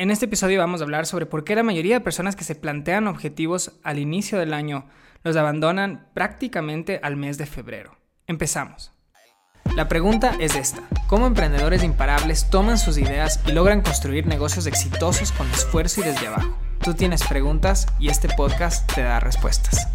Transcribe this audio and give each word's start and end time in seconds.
En 0.00 0.10
este 0.10 0.24
episodio 0.24 0.60
vamos 0.60 0.80
a 0.80 0.84
hablar 0.84 1.04
sobre 1.04 1.26
por 1.26 1.44
qué 1.44 1.54
la 1.54 1.62
mayoría 1.62 1.96
de 1.96 2.00
personas 2.00 2.34
que 2.34 2.42
se 2.42 2.54
plantean 2.54 3.06
objetivos 3.06 3.72
al 3.82 3.98
inicio 3.98 4.38
del 4.38 4.54
año 4.54 4.86
los 5.24 5.36
abandonan 5.36 6.08
prácticamente 6.14 7.00
al 7.02 7.16
mes 7.16 7.36
de 7.36 7.44
febrero. 7.44 7.98
Empezamos. 8.26 8.92
La 9.76 9.88
pregunta 9.88 10.34
es 10.40 10.56
esta. 10.56 10.80
¿Cómo 11.06 11.26
emprendedores 11.26 11.84
imparables 11.84 12.48
toman 12.48 12.78
sus 12.78 12.96
ideas 12.96 13.42
y 13.46 13.52
logran 13.52 13.82
construir 13.82 14.26
negocios 14.26 14.66
exitosos 14.66 15.32
con 15.32 15.46
esfuerzo 15.50 16.00
y 16.00 16.04
desde 16.04 16.28
abajo? 16.28 16.56
Tú 16.82 16.94
tienes 16.94 17.22
preguntas 17.26 17.86
y 17.98 18.08
este 18.08 18.30
podcast 18.34 18.90
te 18.94 19.02
da 19.02 19.20
respuestas. 19.20 19.86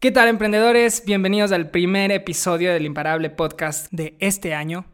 ¿Qué 0.00 0.10
tal 0.10 0.28
emprendedores? 0.28 1.02
Bienvenidos 1.06 1.50
al 1.50 1.70
primer 1.70 2.12
episodio 2.12 2.74
del 2.74 2.84
Imparable 2.84 3.30
Podcast 3.30 3.90
de 3.90 4.18
este 4.20 4.52
año. 4.52 4.84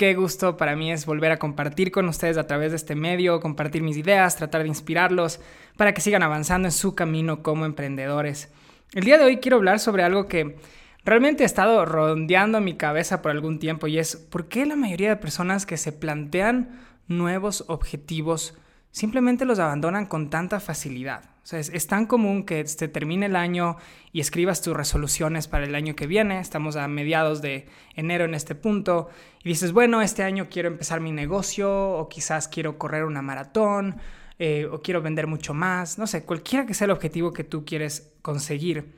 Qué 0.00 0.14
gusto 0.14 0.56
para 0.56 0.76
mí 0.76 0.90
es 0.90 1.04
volver 1.04 1.30
a 1.30 1.38
compartir 1.38 1.92
con 1.92 2.08
ustedes 2.08 2.38
a 2.38 2.46
través 2.46 2.72
de 2.72 2.76
este 2.76 2.94
medio, 2.94 3.38
compartir 3.38 3.82
mis 3.82 3.98
ideas, 3.98 4.34
tratar 4.34 4.62
de 4.62 4.68
inspirarlos 4.68 5.40
para 5.76 5.92
que 5.92 6.00
sigan 6.00 6.22
avanzando 6.22 6.68
en 6.68 6.72
su 6.72 6.94
camino 6.94 7.42
como 7.42 7.66
emprendedores. 7.66 8.50
El 8.94 9.04
día 9.04 9.18
de 9.18 9.26
hoy 9.26 9.36
quiero 9.40 9.58
hablar 9.58 9.78
sobre 9.78 10.02
algo 10.02 10.26
que 10.26 10.56
realmente 11.04 11.42
he 11.42 11.46
estado 11.46 11.84
rondeando 11.84 12.62
mi 12.62 12.78
cabeza 12.78 13.20
por 13.20 13.30
algún 13.30 13.58
tiempo 13.58 13.88
y 13.88 13.98
es 13.98 14.16
por 14.16 14.48
qué 14.48 14.64
la 14.64 14.74
mayoría 14.74 15.10
de 15.10 15.16
personas 15.16 15.66
que 15.66 15.76
se 15.76 15.92
plantean 15.92 16.80
nuevos 17.06 17.64
objetivos 17.68 18.56
simplemente 18.92 19.44
los 19.44 19.58
abandonan 19.58 20.06
con 20.06 20.30
tanta 20.30 20.60
facilidad. 20.60 21.29
O 21.42 21.46
sea, 21.46 21.58
es, 21.58 21.86
tan 21.86 22.06
común 22.06 22.44
que 22.44 22.66
se 22.66 22.86
termine 22.86 23.26
el 23.26 23.34
año 23.34 23.76
y 24.12 24.20
escribas 24.20 24.60
tus 24.60 24.76
resoluciones 24.76 25.48
para 25.48 25.64
el 25.64 25.74
año 25.74 25.96
que 25.96 26.06
viene. 26.06 26.38
Estamos 26.38 26.76
a 26.76 26.86
mediados 26.86 27.40
de 27.40 27.66
enero 27.96 28.26
en 28.26 28.34
este 28.34 28.54
punto. 28.54 29.08
Y 29.42 29.48
dices, 29.48 29.72
bueno, 29.72 30.02
este 30.02 30.22
año 30.22 30.48
quiero 30.50 30.68
empezar 30.68 31.00
mi 31.00 31.12
negocio 31.12 31.92
o 31.92 32.08
quizás 32.08 32.46
quiero 32.46 32.78
correr 32.78 33.04
una 33.04 33.22
maratón 33.22 33.96
eh, 34.38 34.66
o 34.70 34.82
quiero 34.82 35.00
vender 35.00 35.26
mucho 35.26 35.54
más. 35.54 35.98
No 35.98 36.06
sé, 36.06 36.24
cualquiera 36.24 36.66
que 36.66 36.74
sea 36.74 36.84
el 36.84 36.90
objetivo 36.90 37.32
que 37.32 37.44
tú 37.44 37.64
quieres 37.64 38.12
conseguir. 38.20 38.92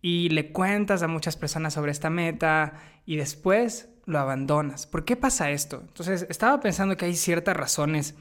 Y 0.00 0.28
le 0.30 0.52
cuentas 0.52 1.02
a 1.02 1.08
muchas 1.08 1.36
personas 1.36 1.74
sobre 1.74 1.92
esta 1.92 2.10
meta 2.10 2.74
y 3.06 3.16
después 3.16 3.88
lo 4.06 4.18
abandonas. 4.18 4.86
¿Por 4.86 5.04
qué 5.04 5.16
pasa 5.16 5.50
esto? 5.50 5.82
Entonces, 5.86 6.26
estaba 6.28 6.60
pensando 6.60 6.96
que 6.96 7.06
hay 7.06 7.14
ciertas 7.14 7.56
razones 7.56 8.14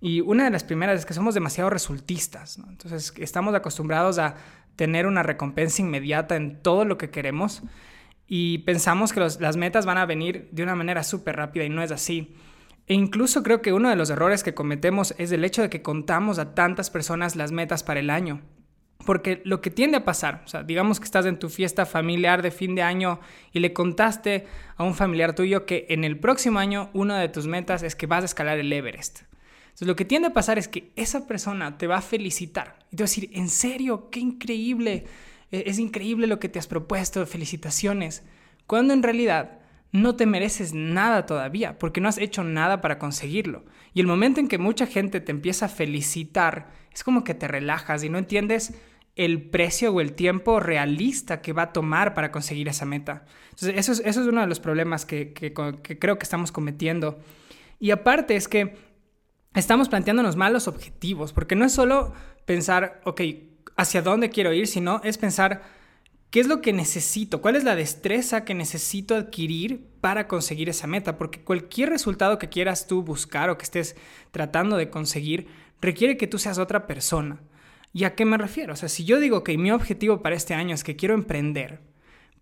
y 0.00 0.20
una 0.20 0.44
de 0.44 0.50
las 0.50 0.64
primeras 0.64 1.00
es 1.00 1.06
que 1.06 1.14
somos 1.14 1.34
demasiado 1.34 1.70
resultistas. 1.70 2.58
Entonces, 2.58 3.12
estamos 3.18 3.54
acostumbrados 3.54 4.18
a 4.18 4.36
tener 4.76 5.06
una 5.06 5.22
recompensa 5.22 5.82
inmediata 5.82 6.36
en 6.36 6.62
todo 6.62 6.84
lo 6.84 6.98
que 6.98 7.10
queremos 7.10 7.62
y 8.28 8.58
pensamos 8.58 9.12
que 9.12 9.20
las 9.20 9.56
metas 9.56 9.86
van 9.86 9.98
a 9.98 10.06
venir 10.06 10.48
de 10.52 10.62
una 10.62 10.76
manera 10.76 11.02
súper 11.02 11.36
rápida 11.36 11.64
y 11.64 11.70
no 11.70 11.82
es 11.82 11.90
así. 11.90 12.36
E 12.86 12.94
incluso 12.94 13.42
creo 13.42 13.60
que 13.60 13.72
uno 13.72 13.90
de 13.90 13.96
los 13.96 14.08
errores 14.10 14.42
que 14.42 14.54
cometemos 14.54 15.14
es 15.18 15.32
el 15.32 15.44
hecho 15.44 15.62
de 15.62 15.68
que 15.68 15.82
contamos 15.82 16.38
a 16.38 16.54
tantas 16.54 16.90
personas 16.90 17.36
las 17.36 17.52
metas 17.52 17.82
para 17.82 18.00
el 18.00 18.10
año. 18.10 18.40
Porque 19.04 19.42
lo 19.44 19.60
que 19.60 19.70
tiende 19.70 19.96
a 19.96 20.04
pasar, 20.04 20.42
o 20.44 20.48
sea, 20.48 20.62
digamos 20.62 20.98
que 21.00 21.04
estás 21.04 21.24
en 21.26 21.38
tu 21.38 21.48
fiesta 21.48 21.86
familiar 21.86 22.42
de 22.42 22.50
fin 22.50 22.74
de 22.74 22.82
año 22.82 23.20
y 23.52 23.60
le 23.60 23.72
contaste 23.72 24.46
a 24.76 24.84
un 24.84 24.94
familiar 24.94 25.34
tuyo 25.34 25.66
que 25.66 25.86
en 25.88 26.04
el 26.04 26.18
próximo 26.18 26.58
año 26.58 26.90
una 26.92 27.18
de 27.18 27.28
tus 27.28 27.46
metas 27.46 27.82
es 27.82 27.94
que 27.94 28.06
vas 28.06 28.22
a 28.22 28.26
escalar 28.26 28.58
el 28.58 28.72
Everest. 28.72 29.22
Entonces 29.78 29.92
lo 29.92 29.96
que 29.96 30.04
tiende 30.04 30.26
a 30.26 30.32
pasar 30.32 30.58
es 30.58 30.66
que 30.66 30.90
esa 30.96 31.28
persona 31.28 31.78
te 31.78 31.86
va 31.86 31.98
a 31.98 32.02
felicitar 32.02 32.80
y 32.90 32.96
te 32.96 33.04
va 33.04 33.04
a 33.04 33.10
decir, 33.10 33.30
en 33.32 33.48
serio, 33.48 34.10
qué 34.10 34.18
increíble, 34.18 35.04
e-, 35.52 35.62
es 35.66 35.78
increíble 35.78 36.26
lo 36.26 36.40
que 36.40 36.48
te 36.48 36.58
has 36.58 36.66
propuesto, 36.66 37.24
felicitaciones, 37.26 38.24
cuando 38.66 38.92
en 38.92 39.04
realidad 39.04 39.60
no 39.92 40.16
te 40.16 40.26
mereces 40.26 40.74
nada 40.74 41.26
todavía, 41.26 41.78
porque 41.78 42.00
no 42.00 42.08
has 42.08 42.18
hecho 42.18 42.42
nada 42.42 42.80
para 42.80 42.98
conseguirlo. 42.98 43.66
Y 43.94 44.00
el 44.00 44.08
momento 44.08 44.40
en 44.40 44.48
que 44.48 44.58
mucha 44.58 44.84
gente 44.84 45.20
te 45.20 45.30
empieza 45.30 45.66
a 45.66 45.68
felicitar, 45.68 46.72
es 46.92 47.04
como 47.04 47.22
que 47.22 47.34
te 47.34 47.46
relajas 47.46 48.02
y 48.02 48.08
no 48.08 48.18
entiendes 48.18 48.74
el 49.14 49.42
precio 49.42 49.92
o 49.92 50.00
el 50.00 50.14
tiempo 50.14 50.58
realista 50.58 51.40
que 51.40 51.52
va 51.52 51.62
a 51.62 51.72
tomar 51.72 52.14
para 52.14 52.32
conseguir 52.32 52.66
esa 52.66 52.84
meta. 52.84 53.24
Entonces, 53.50 53.74
eso 53.76 53.92
es, 53.92 54.00
eso 54.00 54.22
es 54.22 54.26
uno 54.26 54.40
de 54.40 54.48
los 54.48 54.58
problemas 54.58 55.06
que, 55.06 55.32
que 55.32 55.52
creo 55.52 56.18
que 56.18 56.24
estamos 56.24 56.50
cometiendo. 56.50 57.20
Y 57.78 57.92
aparte 57.92 58.34
es 58.34 58.48
que 58.48 58.87
estamos 59.54 59.88
planteándonos 59.88 60.36
malos 60.36 60.68
objetivos, 60.68 61.32
porque 61.32 61.56
no 61.56 61.64
es 61.64 61.72
solo 61.72 62.12
pensar, 62.44 63.00
ok, 63.04 63.20
hacia 63.76 64.02
dónde 64.02 64.30
quiero 64.30 64.52
ir, 64.52 64.66
sino 64.66 65.00
es 65.04 65.18
pensar 65.18 65.62
qué 66.30 66.40
es 66.40 66.46
lo 66.46 66.60
que 66.60 66.72
necesito, 66.72 67.40
cuál 67.40 67.56
es 67.56 67.64
la 67.64 67.74
destreza 67.74 68.44
que 68.44 68.54
necesito 68.54 69.14
adquirir 69.16 69.86
para 70.00 70.28
conseguir 70.28 70.68
esa 70.68 70.86
meta, 70.86 71.16
porque 71.16 71.42
cualquier 71.42 71.90
resultado 71.90 72.38
que 72.38 72.48
quieras 72.48 72.86
tú 72.86 73.02
buscar 73.02 73.50
o 73.50 73.58
que 73.58 73.64
estés 73.64 73.96
tratando 74.30 74.76
de 74.76 74.90
conseguir 74.90 75.48
requiere 75.80 76.16
que 76.16 76.26
tú 76.26 76.38
seas 76.38 76.58
otra 76.58 76.86
persona. 76.86 77.40
¿Y 77.92 78.04
a 78.04 78.14
qué 78.14 78.24
me 78.24 78.36
refiero? 78.36 78.74
O 78.74 78.76
sea, 78.76 78.88
si 78.88 79.04
yo 79.04 79.18
digo 79.18 79.42
que 79.42 79.56
mi 79.56 79.70
objetivo 79.70 80.22
para 80.22 80.36
este 80.36 80.54
año 80.54 80.74
es 80.74 80.84
que 80.84 80.96
quiero 80.96 81.14
emprender, 81.14 81.80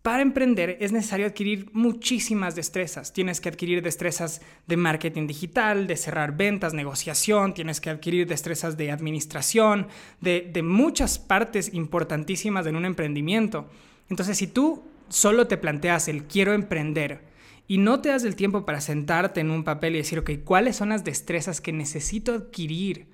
para 0.07 0.23
emprender 0.23 0.77
es 0.79 0.93
necesario 0.93 1.27
adquirir 1.27 1.69
muchísimas 1.73 2.55
destrezas. 2.55 3.13
Tienes 3.13 3.41
que 3.41 3.49
adquirir 3.49 3.83
destrezas 3.83 4.41
de 4.69 4.77
marketing 4.77 5.27
digital, 5.27 5.89
de 5.89 5.97
cerrar 5.97 6.37
ventas, 6.37 6.75
negociación, 6.75 7.55
tienes 7.55 7.81
que 7.81 7.91
adquirir 7.91 8.29
destrezas 8.29 8.77
de 8.77 8.93
administración, 8.93 9.89
de, 10.21 10.63
muchas 10.63 11.19
partes 11.19 11.75
importantísimas 11.75 12.69
en 12.69 12.77
un 12.77 12.85
emprendimiento. 12.85 13.69
Entonces, 14.09 14.39
si 14.39 14.47
tú 14.47 14.85
solo 15.09 15.49
te 15.49 15.57
planteas 15.57 16.07
el 16.07 16.23
quiero 16.23 16.53
emprender 16.53 17.23
y 17.67 17.79
no 17.79 18.01
te 18.01 18.11
das 18.11 18.23
el 18.23 18.37
tiempo 18.37 18.65
para 18.65 18.81
sentarte 18.81 19.41
en 19.41 19.51
un 19.51 19.65
papel 19.65 19.97
y 19.97 19.99
decir, 19.99 20.21
ok, 20.21 20.31
¿cuáles 20.45 20.77
son 20.77 20.91
las 20.91 21.03
destrezas 21.03 21.61
que 21.61 21.73
necesito 21.73 22.33
adquirir 22.33 23.09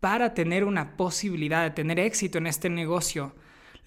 para 0.00 0.32
tener 0.32 0.64
una 0.64 0.96
posibilidad 0.96 1.62
de 1.62 1.72
tener 1.72 1.98
éxito 1.98 2.38
en 2.38 2.46
este 2.46 2.70
negocio? 2.70 3.34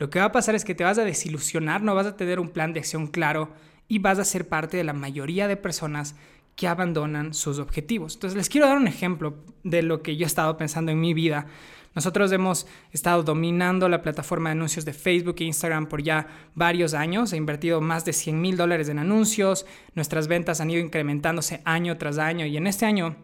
Lo 0.01 0.09
que 0.09 0.17
va 0.17 0.25
a 0.25 0.31
pasar 0.31 0.55
es 0.55 0.65
que 0.65 0.73
te 0.73 0.83
vas 0.83 0.97
a 0.97 1.03
desilusionar, 1.03 1.83
no 1.83 1.93
vas 1.93 2.07
a 2.07 2.17
tener 2.17 2.39
un 2.39 2.49
plan 2.49 2.73
de 2.73 2.79
acción 2.79 3.05
claro 3.05 3.51
y 3.87 3.99
vas 3.99 4.17
a 4.17 4.25
ser 4.25 4.47
parte 4.47 4.75
de 4.75 4.83
la 4.83 4.93
mayoría 4.93 5.47
de 5.47 5.57
personas 5.57 6.15
que 6.55 6.67
abandonan 6.67 7.35
sus 7.35 7.59
objetivos. 7.59 8.15
Entonces 8.15 8.35
les 8.35 8.49
quiero 8.49 8.65
dar 8.65 8.77
un 8.77 8.87
ejemplo 8.87 9.35
de 9.63 9.83
lo 9.83 10.01
que 10.01 10.17
yo 10.17 10.23
he 10.23 10.25
estado 10.25 10.57
pensando 10.57 10.91
en 10.91 10.99
mi 10.99 11.13
vida. 11.13 11.45
Nosotros 11.93 12.31
hemos 12.31 12.65
estado 12.91 13.21
dominando 13.21 13.87
la 13.89 14.01
plataforma 14.01 14.49
de 14.49 14.53
anuncios 14.53 14.85
de 14.85 14.93
Facebook 14.93 15.35
e 15.37 15.43
Instagram 15.43 15.85
por 15.85 16.01
ya 16.01 16.25
varios 16.55 16.95
años. 16.95 17.31
He 17.31 17.37
invertido 17.37 17.79
más 17.79 18.03
de 18.03 18.13
100 18.13 18.41
mil 18.41 18.57
dólares 18.57 18.89
en 18.89 18.97
anuncios. 18.97 19.67
Nuestras 19.93 20.27
ventas 20.27 20.61
han 20.61 20.71
ido 20.71 20.81
incrementándose 20.81 21.61
año 21.63 21.99
tras 21.99 22.17
año. 22.17 22.47
Y 22.47 22.57
en 22.57 22.65
este 22.65 22.87
año 22.87 23.17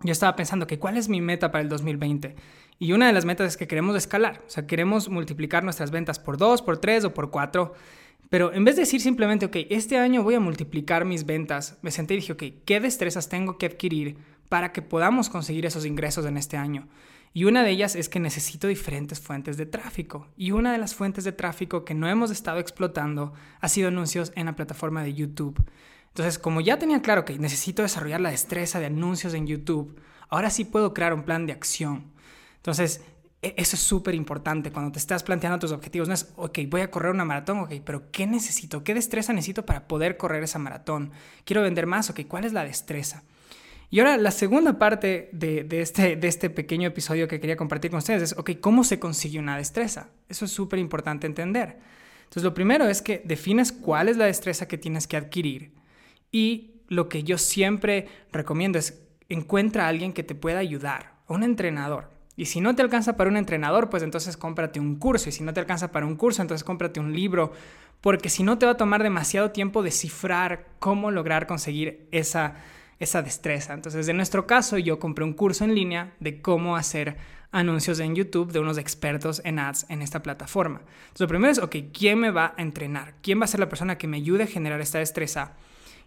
yo 0.00 0.10
estaba 0.10 0.34
pensando 0.34 0.66
que 0.66 0.80
cuál 0.80 0.96
es 0.96 1.08
mi 1.08 1.20
meta 1.20 1.52
para 1.52 1.62
el 1.62 1.68
2020. 1.68 2.34
Y 2.78 2.92
una 2.92 3.06
de 3.06 3.12
las 3.12 3.24
metas 3.24 3.48
es 3.48 3.56
que 3.56 3.66
queremos 3.66 3.96
escalar, 3.96 4.42
o 4.46 4.50
sea, 4.50 4.66
queremos 4.66 5.08
multiplicar 5.08 5.64
nuestras 5.64 5.90
ventas 5.90 6.18
por 6.18 6.36
dos, 6.36 6.60
por 6.60 6.78
tres 6.78 7.04
o 7.04 7.14
por 7.14 7.30
cuatro. 7.30 7.74
Pero 8.28 8.52
en 8.52 8.64
vez 8.64 8.76
de 8.76 8.82
decir 8.82 9.00
simplemente, 9.00 9.46
ok, 9.46 9.56
este 9.70 9.98
año 9.98 10.22
voy 10.22 10.34
a 10.34 10.40
multiplicar 10.40 11.04
mis 11.04 11.24
ventas, 11.24 11.78
me 11.82 11.90
senté 11.90 12.14
y 12.14 12.18
dije, 12.18 12.32
ok, 12.32 12.42
¿qué 12.64 12.80
destrezas 12.80 13.28
tengo 13.28 13.56
que 13.56 13.66
adquirir 13.66 14.18
para 14.48 14.72
que 14.72 14.82
podamos 14.82 15.28
conseguir 15.28 15.64
esos 15.64 15.86
ingresos 15.86 16.26
en 16.26 16.36
este 16.36 16.56
año? 16.56 16.88
Y 17.32 17.44
una 17.44 17.62
de 17.62 17.70
ellas 17.70 17.96
es 17.96 18.08
que 18.08 18.18
necesito 18.18 18.66
diferentes 18.66 19.20
fuentes 19.20 19.56
de 19.58 19.66
tráfico. 19.66 20.26
Y 20.36 20.52
una 20.52 20.72
de 20.72 20.78
las 20.78 20.94
fuentes 20.94 21.22
de 21.22 21.32
tráfico 21.32 21.84
que 21.84 21.92
no 21.92 22.08
hemos 22.08 22.30
estado 22.30 22.58
explotando 22.58 23.34
ha 23.60 23.68
sido 23.68 23.88
anuncios 23.88 24.32
en 24.36 24.46
la 24.46 24.56
plataforma 24.56 25.02
de 25.02 25.12
YouTube. 25.12 25.62
Entonces, 26.08 26.38
como 26.38 26.62
ya 26.62 26.78
tenía 26.78 27.02
claro 27.02 27.26
que 27.26 27.38
necesito 27.38 27.82
desarrollar 27.82 28.22
la 28.22 28.30
destreza 28.30 28.80
de 28.80 28.86
anuncios 28.86 29.34
en 29.34 29.46
YouTube, 29.46 30.00
ahora 30.30 30.48
sí 30.48 30.64
puedo 30.64 30.94
crear 30.94 31.12
un 31.12 31.24
plan 31.24 31.44
de 31.44 31.52
acción. 31.52 32.10
Entonces, 32.66 33.00
e, 33.42 33.54
eso 33.56 33.76
es 33.76 33.82
súper 33.82 34.16
importante 34.16 34.72
cuando 34.72 34.90
te 34.90 34.98
estás 34.98 35.22
planteando 35.22 35.60
tus 35.60 35.70
objetivos. 35.70 36.08
No 36.08 36.14
es, 36.14 36.32
ok, 36.34 36.58
voy 36.66 36.80
a 36.80 36.90
correr 36.90 37.12
una 37.12 37.24
maratón, 37.24 37.60
ok, 37.60 37.74
pero 37.84 38.10
¿qué 38.10 38.26
necesito? 38.26 38.82
¿Qué 38.82 38.92
destreza 38.92 39.32
necesito 39.32 39.64
para 39.64 39.86
poder 39.86 40.16
correr 40.16 40.42
esa 40.42 40.58
maratón? 40.58 41.12
Quiero 41.44 41.62
vender 41.62 41.86
más, 41.86 42.10
ok, 42.10 42.22
¿cuál 42.26 42.44
es 42.44 42.52
la 42.52 42.64
destreza? 42.64 43.22
Y 43.88 44.00
ahora 44.00 44.16
la 44.16 44.32
segunda 44.32 44.80
parte 44.80 45.30
de, 45.32 45.64
este, 45.70 46.16
de 46.16 46.26
este 46.26 46.50
pequeño 46.50 46.88
episodio 46.88 47.28
que 47.28 47.38
quería 47.38 47.56
compartir 47.56 47.92
con 47.92 47.98
ustedes 47.98 48.22
es, 48.22 48.32
ok, 48.36 48.50
¿cómo 48.60 48.82
se 48.82 48.98
consigue 48.98 49.38
una 49.38 49.56
destreza? 49.56 50.08
Eso 50.28 50.44
es 50.46 50.50
súper 50.50 50.80
importante 50.80 51.28
entender. 51.28 51.78
Entonces, 52.24 52.42
lo 52.42 52.52
primero 52.52 52.88
es 52.88 53.00
que 53.00 53.22
defines 53.24 53.70
cuál 53.70 54.08
es 54.08 54.16
la 54.16 54.24
destreza 54.24 54.66
que 54.66 54.76
tienes 54.76 55.06
que 55.06 55.16
adquirir. 55.16 55.72
Y 56.32 56.82
lo 56.88 57.08
que 57.08 57.22
yo 57.22 57.38
siempre 57.38 58.08
recomiendo 58.32 58.76
es, 58.76 59.00
encuentra 59.28 59.84
a 59.84 59.88
alguien 59.88 60.12
que 60.12 60.24
te 60.24 60.34
pueda 60.34 60.58
ayudar, 60.58 61.14
a 61.28 61.32
un 61.32 61.44
entrenador. 61.44 62.15
Y 62.36 62.46
si 62.46 62.60
no 62.60 62.74
te 62.74 62.82
alcanza 62.82 63.16
para 63.16 63.30
un 63.30 63.36
entrenador, 63.36 63.88
pues 63.88 64.02
entonces 64.02 64.36
cómprate 64.36 64.78
un 64.78 64.96
curso. 64.96 65.28
Y 65.28 65.32
si 65.32 65.42
no 65.42 65.54
te 65.54 65.60
alcanza 65.60 65.90
para 65.90 66.06
un 66.06 66.16
curso, 66.16 66.42
entonces 66.42 66.64
cómprate 66.64 67.00
un 67.00 67.14
libro. 67.14 67.52
Porque 68.02 68.28
si 68.28 68.42
no 68.42 68.58
te 68.58 68.66
va 68.66 68.72
a 68.72 68.76
tomar 68.76 69.02
demasiado 69.02 69.52
tiempo 69.52 69.82
descifrar 69.82 70.66
cómo 70.78 71.10
lograr 71.10 71.46
conseguir 71.46 72.06
esa, 72.12 72.56
esa 73.00 73.22
destreza. 73.22 73.72
Entonces, 73.72 74.06
en 74.08 74.16
nuestro 74.16 74.46
caso, 74.46 74.76
yo 74.76 74.98
compré 74.98 75.24
un 75.24 75.32
curso 75.32 75.64
en 75.64 75.74
línea 75.74 76.12
de 76.20 76.42
cómo 76.42 76.76
hacer 76.76 77.16
anuncios 77.52 78.00
en 78.00 78.14
YouTube 78.14 78.52
de 78.52 78.58
unos 78.58 78.76
expertos 78.76 79.40
en 79.44 79.58
ads 79.58 79.86
en 79.88 80.02
esta 80.02 80.22
plataforma. 80.22 80.80
Entonces, 80.80 81.20
lo 81.20 81.28
primero 81.28 81.52
es, 81.52 81.58
ok, 81.58 81.76
¿quién 81.92 82.18
me 82.18 82.30
va 82.30 82.54
a 82.56 82.62
entrenar? 82.62 83.14
¿Quién 83.22 83.40
va 83.40 83.44
a 83.44 83.48
ser 83.48 83.60
la 83.60 83.68
persona 83.70 83.96
que 83.96 84.08
me 84.08 84.18
ayude 84.18 84.42
a 84.42 84.46
generar 84.46 84.82
esta 84.82 84.98
destreza? 84.98 85.52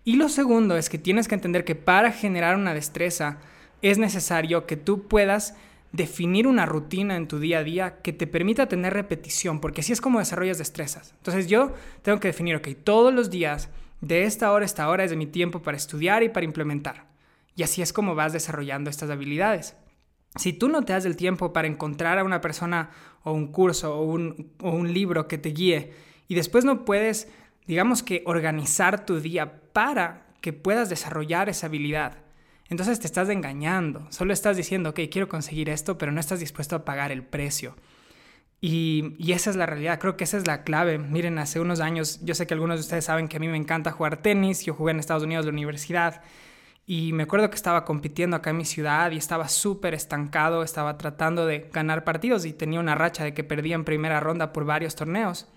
Y 0.04 0.16
lo 0.16 0.30
segundo 0.30 0.78
es 0.78 0.90
que 0.90 1.00
tienes 1.00 1.28
que 1.28 1.36
entender 1.36 1.66
que 1.66 1.76
para 1.76 2.12
generar 2.12 2.56
una 2.56 2.76
destreza, 2.76 3.40
es 3.82 3.98
necesario 3.98 4.66
que 4.66 4.76
tú 4.76 5.08
puedas 5.08 5.56
definir 5.92 6.48
una 6.48 6.66
rutina 6.66 7.16
en 7.16 7.28
tu 7.28 7.40
día 7.40 7.60
a 7.60 7.64
día 7.64 8.02
que 8.02 8.14
te 8.14 8.28
permita 8.28 8.68
tener 8.68 8.94
repetición, 8.94 9.60
porque 9.60 9.82
así 9.82 9.92
es 9.92 10.02
como 10.02 10.20
desarrollas 10.20 10.58
destrezas. 10.58 11.14
Entonces 11.18 11.48
yo 11.48 11.74
tengo 12.02 12.20
que 12.20 12.28
definir, 12.28 12.56
ok, 12.56 12.70
todos 12.84 13.14
los 13.14 13.30
días, 13.30 13.70
de 14.02 14.24
esta 14.24 14.52
hora 14.52 14.64
a 14.64 14.66
esta 14.66 14.90
hora 14.90 15.04
es 15.04 15.10
de 15.10 15.18
mi 15.18 15.26
tiempo 15.26 15.62
para 15.62 15.78
estudiar 15.78 16.24
y 16.24 16.30
para 16.30 16.46
implementar. 16.46 17.08
Y 17.56 17.64
así 17.64 17.82
es 17.82 17.92
como 17.92 18.16
vas 18.16 18.34
desarrollando 18.34 18.90
estas 18.90 19.10
habilidades. 19.10 19.76
Si 20.36 20.54
tú 20.54 20.70
no 20.70 20.84
te 20.86 20.94
das 20.94 21.06
el 21.06 21.18
tiempo 21.18 21.52
para 21.52 21.68
encontrar 21.68 22.20
a 22.20 22.24
una 22.24 22.40
persona 22.40 22.92
o 23.24 23.34
un 23.34 23.48
curso 23.48 23.98
o 23.98 24.04
un, 24.04 24.54
o 24.62 24.72
un 24.72 24.94
libro 24.94 25.28
que 25.28 25.38
te 25.38 25.50
guíe 25.50 25.92
y 26.28 26.36
después 26.36 26.64
no 26.64 26.86
puedes, 26.86 27.28
digamos 27.66 28.04
que, 28.04 28.24
organizar 28.26 29.06
tu 29.06 29.20
día 29.20 29.60
para 29.74 30.28
que 30.40 30.54
puedas 30.54 30.90
desarrollar 30.90 31.50
esa 31.50 31.68
habilidad, 31.68 32.20
entonces 32.70 33.00
te 33.00 33.08
estás 33.08 33.30
engañando. 33.30 34.08
Solo 34.12 34.34
estás 34.34 34.58
diciendo, 34.58 34.92
ok, 34.92 35.02
quiero 35.12 35.28
conseguir 35.28 35.70
esto, 35.70 35.98
pero 35.98 36.12
no 36.12 36.20
estás 36.20 36.40
dispuesto 36.40 36.76
a 36.76 36.86
pagar 36.86 37.12
el 37.12 37.24
precio. 37.24 37.76
Y, 38.62 39.16
y, 39.18 39.32
esa 39.32 39.50
es 39.50 39.56
la 39.56 39.66
realidad, 39.66 40.00
creo 40.00 40.18
que 40.18 40.26
esa 40.26 40.38
es 40.38 40.46
la 40.46 40.64
clave. 40.64 40.98
Miren, 40.98 41.38
hace 41.40 41.60
unos 41.60 41.80
años, 41.80 42.20
yo 42.24 42.36
sé 42.36 42.46
que 42.46 42.54
algunos 42.54 42.78
de 42.78 42.82
ustedes 42.82 43.06
saben 43.06 43.28
que 43.28 43.38
a 43.38 43.40
mí 43.40 43.48
me 43.48 43.58
encanta 43.58 43.92
jugar 43.92 44.22
tenis, 44.22 44.66
yo 44.66 44.74
jugué 44.74 44.92
en 44.92 45.00
Estados 45.00 45.24
Unidos 45.24 45.46
de 45.46 45.52
universidad 45.52 46.22
y 46.92 47.14
me 47.14 47.22
acuerdo 47.22 47.52
que 47.52 47.56
estaba 47.56 47.86
compitiendo 47.86 48.36
acá 48.36 48.50
en 48.50 48.58
mi 48.58 48.66
ciudad 48.66 49.12
y 49.12 49.18
estaba 49.18 49.48
súper 49.48 49.94
estancado, 49.94 50.64
estaba 50.64 50.98
tratando 50.98 51.46
de 51.46 51.70
ganar 51.72 52.04
partidos 52.04 52.46
y 52.46 52.54
tenía 52.54 52.80
una 52.80 52.96
racha 52.96 53.24
de 53.24 53.36
que 53.36 53.44
perdía 53.44 53.76
en 53.76 53.84
primera 53.86 54.20
ronda 54.20 54.52
por 54.52 54.66
varios 54.66 54.96
torneos. 54.96 55.48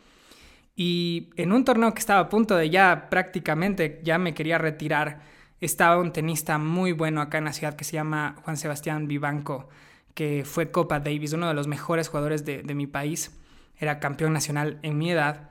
Y 0.76 1.31
en 1.37 1.53
un 1.53 1.64
torneo 1.64 1.94
que 1.94 2.00
estaba 2.00 2.20
a 2.20 2.29
punto 2.29 2.55
de 2.55 2.69
ya 2.69 3.09
prácticamente, 3.09 4.03
ya 4.05 4.19
me 4.19 4.35
quería 4.35 4.59
retirar, 4.59 5.23
estaba 5.67 5.99
un 5.99 6.12
tenista 6.12 6.59
muy 6.59 6.93
bueno 6.93 7.20
acá 7.20 7.38
en 7.38 7.44
la 7.44 7.53
ciudad 7.53 7.75
que 7.75 7.85
se 7.85 7.93
llama 7.93 8.37
Juan 8.44 8.56
Sebastián 8.56 9.06
Vivanco, 9.06 9.69
que 10.14 10.44
fue 10.44 10.70
Copa 10.70 10.99
Davis, 11.00 11.32
uno 11.32 11.49
de 11.49 11.55
los 11.55 11.69
mejores 11.69 12.09
jugadores 12.09 12.44
de, 12.44 12.62
mi 12.75 12.87
país. 12.87 13.38
Era 13.79 14.00
campeón 14.00 14.32
nacional 14.32 14.79
en 14.82 14.99
mi 14.99 15.11
edad. 15.11 15.50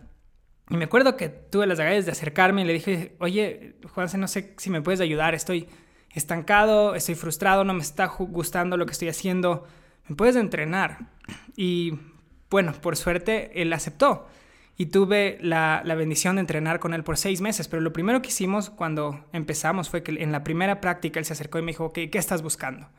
Y 0.69 0.75
me 0.75 0.85
acuerdo 0.85 1.15
que 1.15 1.29
tuve 1.29 1.65
las 1.65 1.79
agallas 1.79 2.05
de 2.05 2.11
acercarme 2.11 2.61
y 2.61 2.65
le 2.65 2.73
dije, 2.73 3.15
oye, 3.19 3.75
Juanse, 3.93 4.17
no 4.17 4.27
sé 4.27 4.53
si 4.57 4.69
me 4.69 4.81
puedes 4.81 4.99
ayudar, 4.99 5.33
estoy 5.33 5.67
estancado, 6.13 6.93
estoy 6.95 7.15
frustrado, 7.15 7.63
no 7.63 7.73
me 7.73 7.81
está 7.81 8.07
gustando 8.07 8.77
lo 8.77 8.85
que 8.85 8.91
estoy 8.91 9.07
haciendo, 9.07 9.65
¿me 10.07 10.15
puedes 10.15 10.35
entrenar? 10.35 11.09
Y 11.55 11.99
bueno, 12.49 12.73
por 12.73 12.97
suerte 12.97 13.61
él 13.61 13.71
aceptó 13.71 14.27
y 14.81 14.87
tuve 14.87 15.37
la, 15.41 15.83
bendición 15.95 16.37
de 16.37 16.39
entrenar 16.39 16.79
con 16.79 16.95
él 16.95 17.03
por 17.03 17.15
seis 17.15 17.39
meses. 17.39 17.67
Pero 17.67 17.83
lo 17.83 17.93
primero 17.93 18.19
que 18.23 18.29
hicimos 18.29 18.71
cuando 18.71 19.23
empezamos 19.31 19.91
fue 19.91 20.01
que 20.01 20.23
en 20.23 20.31
la 20.31 20.43
primera 20.43 20.81
práctica 20.81 21.19
él 21.19 21.25
se 21.25 21.33
acercó 21.33 21.59
y 21.59 21.61
me 21.61 21.71
dijo, 21.71 21.93
¿qué 21.93 22.09
estás 22.13 22.41
buscando? 22.41 22.89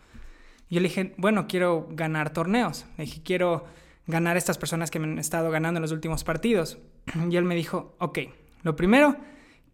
Y 0.69 0.77
yo 0.77 0.81
le 0.81 0.87
dije, 0.87 1.13
bueno, 1.17 1.49
quiero 1.49 1.89
ganar 1.91 2.33
torneos. 2.33 2.87
Le 2.99 3.07
dije, 3.07 3.21
quiero 3.25 3.65
ganar 4.07 4.37
estas 4.37 4.59
personas 4.59 4.93
que 4.93 5.01
me 5.01 5.07
han 5.07 5.19
estado 5.19 5.51
ganando 5.51 5.79
en 5.79 5.83
los 5.83 5.91
últimos 5.91 6.23
partidos. 6.23 6.79
Y 7.29 7.37
él 7.37 7.43
me 7.43 7.57
dijo, 7.57 7.97
ok, 7.99 8.21
lo 8.63 8.77
primero, 8.77 9.17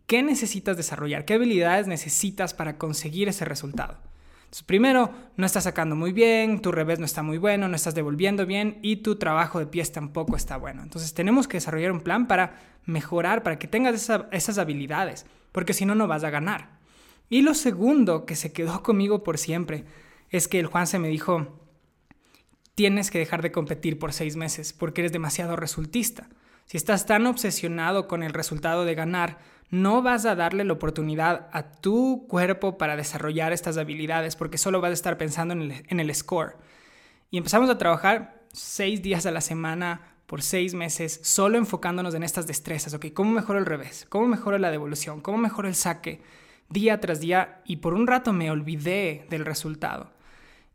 ¿qué 0.06 0.22
necesitas 0.22 0.78
desarrollar? 0.78 1.26
¿Qué 1.26 1.34
habilidades 1.34 1.88
necesitas 1.88 2.54
para 2.54 2.78
conseguir 2.78 3.28
ese 3.28 3.44
resultado? 3.44 3.98
Primero, 4.66 5.12
no 5.36 5.46
estás 5.46 5.64
sacando 5.64 5.94
muy 5.94 6.12
bien, 6.12 6.60
tu 6.60 6.72
revés 6.72 6.98
no 6.98 7.04
está 7.04 7.22
muy 7.22 7.38
bueno, 7.38 7.68
no 7.68 7.76
estás 7.76 7.94
devolviendo 7.94 8.46
bien 8.46 8.78
y 8.82 8.96
tu 8.96 9.16
trabajo 9.16 9.58
de 9.58 9.66
pies 9.66 9.92
tampoco 9.92 10.36
está 10.36 10.56
bueno. 10.56 10.82
Entonces, 10.82 11.14
tenemos 11.14 11.46
que 11.46 11.58
desarrollar 11.58 11.92
un 11.92 12.00
plan 12.00 12.26
para 12.26 12.60
mejorar, 12.84 13.42
para 13.42 13.58
que 13.58 13.68
tengas 13.68 14.10
esas 14.32 14.58
habilidades, 14.58 15.26
porque 15.52 15.74
si 15.74 15.84
no, 15.84 15.94
no 15.94 16.08
vas 16.08 16.24
a 16.24 16.30
ganar. 16.30 16.78
Y 17.28 17.42
lo 17.42 17.54
segundo 17.54 18.24
que 18.24 18.36
se 18.36 18.52
quedó 18.52 18.82
conmigo 18.82 19.22
por 19.22 19.38
siempre 19.38 19.84
es 20.30 20.48
que 20.48 20.58
el 20.60 20.66
Juan 20.66 20.86
se 20.86 20.98
me 20.98 21.08
dijo, 21.08 21.60
tienes 22.74 23.10
que 23.10 23.18
dejar 23.18 23.42
de 23.42 23.52
competir 23.52 23.98
por 23.98 24.12
seis 24.12 24.36
meses 24.36 24.72
porque 24.72 25.02
eres 25.02 25.12
demasiado 25.12 25.56
resultista. 25.56 26.28
Si 26.68 26.76
estás 26.76 27.06
tan 27.06 27.26
obsesionado 27.26 28.06
con 28.08 28.22
el 28.22 28.34
resultado 28.34 28.84
de 28.84 28.94
ganar, 28.94 29.38
no 29.70 30.02
vas 30.02 30.26
a 30.26 30.34
darle 30.34 30.64
la 30.64 30.74
oportunidad 30.74 31.48
a 31.50 31.72
tu 31.72 32.26
cuerpo 32.28 32.76
para 32.76 32.94
desarrollar 32.94 33.54
estas 33.54 33.78
habilidades 33.78 34.36
porque 34.36 34.58
solo 34.58 34.82
vas 34.82 34.90
a 34.90 34.92
estar 34.92 35.16
pensando 35.16 35.54
en 35.54 36.00
el, 36.00 36.14
score. 36.14 36.56
Y 37.30 37.38
empezamos 37.38 37.70
a 37.70 37.78
trabajar 37.78 38.42
seis 38.52 39.00
días 39.00 39.24
a 39.24 39.30
la 39.30 39.40
semana 39.40 40.12
por 40.26 40.42
seis 40.42 40.74
meses, 40.74 41.18
solo 41.22 41.56
enfocándonos 41.56 42.14
en 42.14 42.22
estas 42.22 42.46
destrezas, 42.46 42.92
¿ok? 42.92 43.14
¿Cómo 43.14 43.30
mejoro 43.30 43.58
el 43.58 43.64
revés? 43.64 44.04
¿Cómo 44.10 44.26
mejoro 44.26 44.58
la 44.58 44.70
devolución? 44.70 45.22
¿Cómo 45.22 45.38
mejoro 45.38 45.68
el 45.68 45.74
saque? 45.74 46.20
Día 46.68 47.00
tras 47.00 47.20
día 47.20 47.62
y 47.64 47.76
por 47.76 47.94
un 47.94 48.06
rato 48.06 48.34
me 48.34 48.50
olvidé 48.50 49.26
del 49.30 49.46
resultado. 49.46 50.12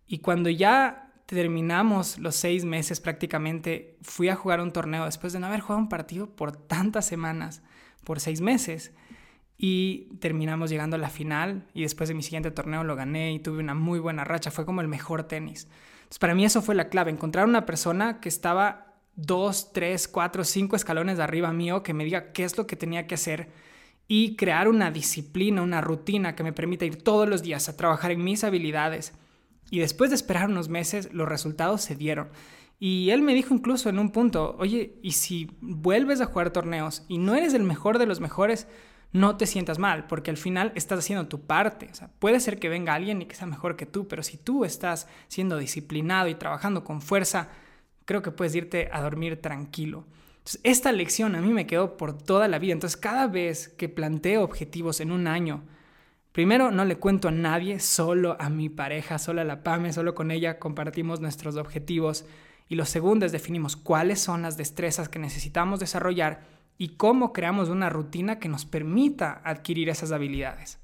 Y 0.07 0.19
cuando 0.19 0.49
ya 0.49 1.12
terminamos 1.25 2.19
los 2.19 2.35
seis 2.35 2.65
meses 2.65 2.99
prácticamente, 2.99 3.97
fui 4.01 4.29
a 4.29 4.35
jugar 4.35 4.61
un 4.61 4.71
torneo 4.71 5.05
después 5.05 5.33
de 5.33 5.39
no 5.39 5.47
haber 5.47 5.61
jugado 5.61 5.79
un 5.79 5.89
partido 5.89 6.27
por 6.27 6.55
tantas 6.55 7.05
semanas 7.05 7.61
por 8.03 8.19
seis 8.19 8.41
meses. 8.41 8.93
Y 9.57 10.09
terminamos 10.19 10.69
llegando 10.69 10.95
a 10.95 10.99
la 10.99 11.09
final 11.09 11.67
y 11.73 11.83
después 11.83 12.09
de 12.09 12.15
mi 12.15 12.23
siguiente 12.23 12.51
torneo 12.51 12.83
lo 12.83 12.95
gané 12.95 13.33
y 13.33 13.39
tuve 13.39 13.59
una 13.59 13.75
muy 13.75 13.99
buena 13.99 14.23
racha. 14.23 14.51
Fue 14.51 14.65
como 14.65 14.81
el 14.81 14.87
mejor 14.87 15.23
tenis. 15.23 15.67
Entonces 15.95 16.19
para 16.19 16.35
mí 16.35 16.43
eso 16.43 16.61
fue 16.61 16.75
la 16.75 16.89
clave, 16.89 17.11
encontrar 17.11 17.45
una 17.45 17.65
persona 17.65 18.19
que 18.19 18.29
estaba 18.29 18.93
dos, 19.15 19.71
tres, 19.71 20.07
cuatro, 20.07 20.43
cinco 20.43 20.75
escalones 20.75 21.17
de 21.17 21.23
arriba 21.23 21.53
mío, 21.53 21.83
que 21.83 21.93
me 21.93 22.03
diga 22.03 22.33
qué 22.33 22.43
es 22.43 22.57
lo 22.57 22.67
que 22.67 22.75
tenía 22.75 23.07
que 23.07 23.15
hacer 23.15 23.49
y 24.07 24.35
crear 24.35 24.67
una 24.67 24.91
disciplina, 24.91 25.61
una 25.61 25.81
rutina 25.81 26.35
que 26.35 26.43
me 26.43 26.51
permita 26.51 26.85
ir 26.85 27.01
todos 27.01 27.29
los 27.29 27.41
días 27.41 27.69
a 27.69 27.77
trabajar 27.77 28.11
en 28.11 28.23
mis 28.23 28.43
habilidades. 28.43 29.13
Y 29.73 29.79
después 29.79 30.11
de 30.11 30.15
esperar 30.15 30.51
unos 30.51 30.69
meses, 30.69 31.11
los 31.13 31.27
resultados 31.27 31.81
se 31.81 31.95
dieron. 31.95 32.29
Y 32.79 33.09
él 33.09 33.23
me 33.23 33.33
dijo 33.33 33.55
incluso 33.55 33.89
en 33.89 33.97
un 33.97 34.11
punto, 34.11 34.55
oye, 34.59 34.99
y 35.01 35.13
si 35.13 35.49
vuelves 35.61 36.21
a 36.21 36.27
jugar 36.27 36.51
torneos 36.51 37.03
y 37.07 37.17
no 37.17 37.33
eres 37.33 37.55
el 37.55 37.63
mejor 37.63 37.97
de 37.97 38.05
los 38.05 38.19
mejores, 38.19 38.67
no 39.13 39.35
te 39.35 39.47
sientas 39.47 39.79
mal, 39.79 40.05
porque 40.05 40.29
al 40.29 40.37
final 40.37 40.73
estás 40.75 40.99
haciendo 40.99 41.27
tu 41.27 41.47
parte. 41.47 41.89
O 41.91 41.95
sea, 41.95 42.11
puede 42.19 42.39
ser 42.39 42.59
que 42.59 42.69
venga 42.69 42.93
alguien 42.93 43.23
y 43.23 43.25
que 43.25 43.33
sea 43.35 43.47
mejor 43.47 43.75
que 43.75 43.87
tú, 43.87 44.07
pero 44.07 44.21
si 44.21 44.37
tú 44.37 44.63
estás 44.63 45.07
siendo 45.27 45.57
disciplinado 45.57 46.27
y 46.27 46.35
trabajando 46.35 46.83
con 46.83 47.01
fuerza, 47.01 47.49
creo 48.05 48.21
que 48.21 48.29
puedes 48.29 48.53
irte 48.53 48.89
a 48.93 49.01
dormir 49.01 49.41
tranquilo. 49.41 50.05
Esta 50.61 50.91
lección 50.91 51.33
a 51.33 51.41
mí 51.41 51.51
me 51.51 51.65
quedó 51.65 51.97
por 51.97 52.15
toda 52.15 52.47
la 52.47 52.59
vida. 52.59 52.73
Entonces, 52.73 52.95
cada 52.95 53.25
vez 53.25 53.69
que 53.69 53.89
planteo 53.89 54.43
objetivos 54.43 55.01
en 55.01 55.11
un 55.11 55.25
año, 55.25 55.63
primero 56.33 56.71
no 56.71 56.83
le 56.83 56.97
cuento 56.97 57.30
a 57.30 57.31
nadie, 57.31 57.80
solo 57.80 58.35
a 58.39 58.50
mi 58.50 58.68
pareja, 58.68 59.18
solo 59.18 59.39
a 59.39 59.45
la 59.45 59.63
PAME, 59.63 59.94
solo 59.94 60.13
con 60.13 60.31
ella 60.31 60.59
compartimos 60.59 61.21
nuestros 61.21 61.55
objetivos. 61.55 62.25
Y 62.67 62.75
lo 62.75 62.86
segundo 62.86 63.25
es 63.25 63.31
definimos 63.31 63.77
cuáles 63.77 64.19
son 64.19 64.41
las 64.41 64.57
destrezas 64.57 65.07
que 65.07 65.19
necesitamos 65.19 65.79
desarrollar 65.79 66.41
y 66.77 66.89
cómo 66.98 67.31
creamos 67.31 67.69
una 67.69 67.89
rutina 67.89 68.39
que 68.39 68.50
nos 68.50 68.65
permita 68.65 69.41
adquirir 69.46 69.88
esas 69.88 70.12
habilidades. 70.12 70.79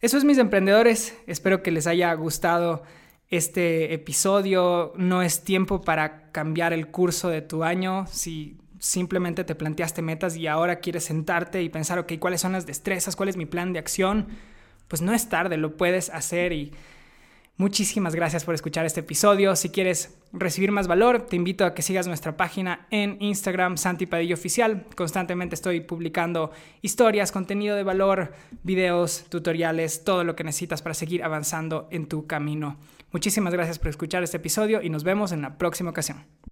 Eso 0.00 0.18
es 0.18 0.24
mis 0.24 0.38
emprendedores, 0.38 1.16
espero 1.26 1.62
que 1.62 1.70
les 1.70 1.86
haya 1.86 2.12
gustado 2.14 2.82
este 3.30 3.94
episodio. 3.94 4.92
No 4.96 5.22
es 5.22 5.44
tiempo 5.44 5.80
para 5.82 6.30
cambiar 6.32 6.72
el 6.72 6.88
curso 6.88 7.28
de 7.28 7.42
tu 7.42 7.64
año. 7.64 8.06
Si 8.08 8.58
simplemente 8.80 9.44
te 9.44 9.54
planteaste 9.54 10.02
metas 10.02 10.36
y 10.36 10.48
ahora 10.48 10.80
quieres 10.80 11.04
sentarte 11.04 11.62
y 11.62 11.68
pensar, 11.68 12.00
ok, 12.00 12.14
¿cuáles 12.18 12.40
son 12.40 12.50
las 12.50 12.66
destrezas? 12.66 13.14
¿Cuál 13.14 13.28
es 13.28 13.36
mi 13.36 13.46
plan 13.46 13.72
de 13.72 13.78
acción? 13.78 14.26
Pues 14.88 15.02
no 15.02 15.12
es 15.12 15.28
tarde, 15.28 15.56
lo 15.56 15.76
puedes 15.76 16.10
hacer 16.10 16.52
y 16.52 16.72
Muchísimas 17.60 18.14
gracias 18.14 18.46
por 18.46 18.54
escuchar 18.54 18.86
este 18.86 19.00
episodio. 19.00 19.54
Si 19.54 19.68
quieres 19.68 20.16
recibir 20.32 20.72
más 20.72 20.88
valor, 20.88 21.26
te 21.26 21.36
invito 21.36 21.66
a 21.66 21.74
que 21.74 21.82
sigas 21.82 22.06
nuestra 22.06 22.34
página 22.34 22.86
en 22.90 23.18
Instagram, 23.20 23.76
Santi 23.76 24.06
Padillo 24.06 24.34
Oficial. 24.34 24.86
Constantemente 24.96 25.56
estoy 25.56 25.82
publicando 25.82 26.52
historias, 26.80 27.32
contenido 27.32 27.76
de 27.76 27.82
valor, 27.82 28.32
videos, 28.62 29.26
tutoriales, 29.28 30.04
todo 30.04 30.24
lo 30.24 30.36
que 30.36 30.44
necesitas 30.44 30.80
para 30.80 30.94
seguir 30.94 31.22
avanzando 31.22 31.86
en 31.90 32.06
tu 32.06 32.26
camino. 32.26 32.78
Muchísimas 33.12 33.52
gracias 33.52 33.78
por 33.78 33.88
escuchar 33.88 34.22
este 34.22 34.38
episodio 34.38 34.80
y 34.80 34.88
nos 34.88 35.04
vemos 35.04 35.30
en 35.30 35.42
la 35.42 35.58
próxima 35.58 35.90
ocasión. 35.90 36.24